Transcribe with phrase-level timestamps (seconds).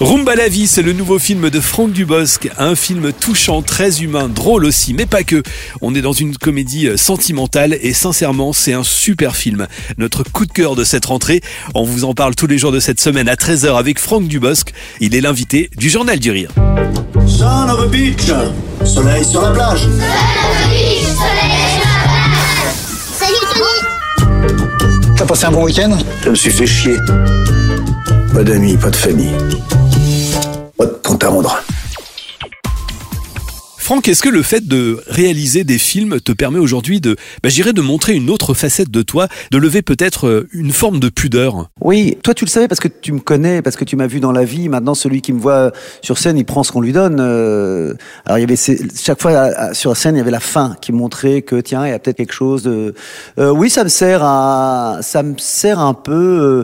[0.00, 4.30] Rumba la vie, c'est le nouveau film de Franck Dubosc, un film touchant, très humain,
[4.30, 5.42] drôle aussi, mais pas que.
[5.82, 9.66] On est dans une comédie euh, sentimentale et sincèrement, c'est un super film.
[9.98, 11.42] Notre coup de cœur de cette rentrée,
[11.74, 14.72] on vous en parle tous les jours de cette semaine à 13h avec Franck Dubosc.
[15.00, 16.50] Il est l'invité du Journal du Rire.
[17.26, 18.32] Son of a beach.
[18.86, 19.86] Soleil sur la plage.
[23.18, 24.46] Salut Tony
[25.14, 25.98] T'as passé un bon week-end?
[26.24, 26.96] Je me suis fait chier.
[28.32, 29.34] Pas d'amis, pas de famille.
[31.20, 31.62] Compte à rendre.
[33.76, 37.72] Franck, est-ce que le fait de réaliser des films te permet aujourd'hui de, bah, j'irais
[37.72, 41.70] de montrer une autre facette de toi, de lever peut-être euh, une forme de pudeur?
[41.80, 44.20] Oui, toi tu le savais parce que tu me connais, parce que tu m'as vu
[44.20, 44.68] dans la vie.
[44.68, 47.16] Maintenant, celui qui me voit sur scène, il prend ce qu'on lui donne.
[47.18, 47.94] Euh,
[48.26, 50.30] alors il y avait ces- chaque fois à- à- sur la scène, il y avait
[50.30, 52.94] la fin qui montrait que tiens, il y a peut-être quelque chose de.
[53.40, 56.12] Euh, oui, ça me sert à, ça me sert un peu.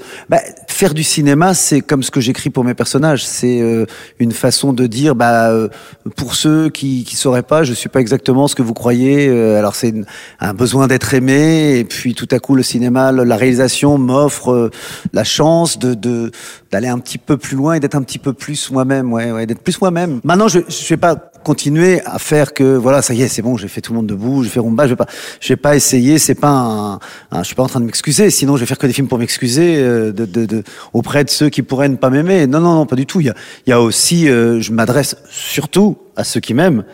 [0.00, 0.40] euh, bah,
[0.82, 3.24] faire du cinéma, c'est comme ce que j'écris pour mes personnages.
[3.24, 3.86] C'est euh,
[4.18, 5.68] une façon de dire, bah, euh,
[6.16, 9.28] pour ceux qui qui sauraient pas, je suis pas exactement ce que vous croyez.
[9.28, 9.94] Euh, alors c'est
[10.40, 14.70] un besoin d'être aimé, et puis tout à coup le cinéma, la réalisation m'offre euh,
[15.12, 16.32] la chance de de-
[16.72, 19.46] d'aller un petit peu plus loin et d'être un petit peu plus moi-même, ouais, ouais,
[19.46, 20.20] d'être plus moi-même.
[20.24, 23.56] Maintenant, je je vais pas continuer à faire que voilà, ça y est, c'est bon,
[23.56, 25.06] j'ai fait tout le monde debout, j'ai fait rumba, je vais pas
[25.40, 26.92] je vais pas essayer, c'est pas un,
[27.30, 29.08] un- je suis pas en train de m'excuser, sinon je vais faire que des films
[29.08, 30.62] pour m'excuser euh, de, de, de
[30.92, 32.46] auprès de ceux qui pourraient ne pas m'aimer.
[32.46, 33.20] Non non non, pas du tout.
[33.20, 33.34] Il y a
[33.66, 36.84] il y a aussi euh, je m'adresse surtout à ceux qui m'aiment.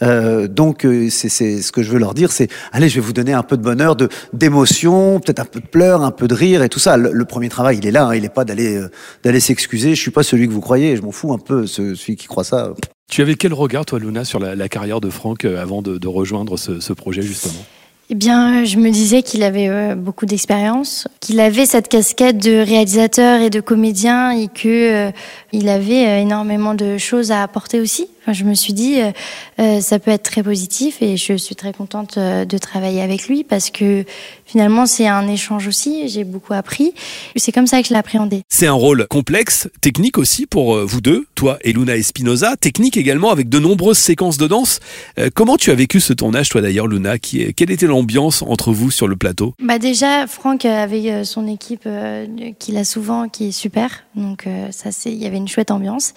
[0.00, 3.00] Euh, donc euh, c'est c'est ce que je veux leur dire, c'est allez, je vais
[3.00, 6.28] vous donner un peu de bonheur, de d'émotion, peut-être un peu de pleurs, un peu
[6.28, 6.96] de rire et tout ça.
[6.96, 8.90] Le, premier travail, il est là, hein, il est pas d'aller euh,
[9.24, 9.96] d'aller s'excuser.
[9.96, 11.66] Je suis pas celui que vous croyez, je m'en fous un peu.
[11.66, 12.72] ce- celui qui croit ça.
[13.08, 16.56] Tu avais quel regard, toi, Luna, sur la, carrière de Franck euh, avant de, rejoindre
[16.58, 17.64] ce, projet, justement?
[18.10, 22.58] Eh bien, je me disais qu'il avait euh, beaucoup d'expérience, qu'il avait cette casquette de
[22.58, 25.10] réalisateur et de comédien et que euh,
[25.52, 28.08] il avait euh, énormément de choses à apporter aussi.
[28.28, 29.10] Enfin, je me suis dit, euh,
[29.58, 33.26] euh, ça peut être très positif et je suis très contente euh, de travailler avec
[33.26, 34.04] lui parce que
[34.44, 36.10] finalement, c'est un échange aussi.
[36.10, 36.92] J'ai beaucoup appris.
[37.36, 38.42] C'est comme ça que je l'ai appréhendé.
[38.50, 43.30] C'est un rôle complexe, technique aussi pour vous deux, toi et Luna Espinoza, technique également
[43.30, 44.80] avec de nombreuses séquences de danse.
[45.18, 47.18] Euh, comment tu as vécu ce tournage, toi d'ailleurs, Luna?
[47.18, 49.54] Qui est, Quelle était l'ambiance entre vous sur le plateau?
[49.62, 52.26] Bah déjà, Franck avait son équipe euh,
[52.58, 54.04] qu'il a souvent, qui est super.
[54.14, 56.12] Donc ça, c'est, il y avait une chouette ambiance.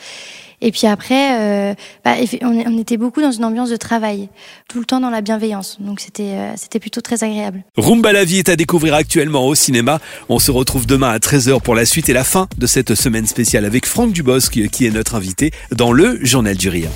[0.62, 1.74] Et puis après, euh,
[2.06, 4.30] bah, on était beaucoup dans une ambiance de travail,
[4.70, 5.78] tout le temps dans la bienveillance.
[5.80, 7.64] Donc c'était, euh, c'était plutôt très agréable.
[7.78, 10.00] Rumba la vie est à découvrir actuellement au cinéma.
[10.30, 13.26] On se retrouve demain à 13h pour la suite et la fin de cette semaine
[13.26, 16.90] spéciale avec Franck Dubosc qui est notre invité dans le Journal du Rire.